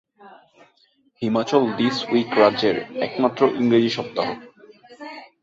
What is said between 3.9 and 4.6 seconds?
সাপ্তাহিক।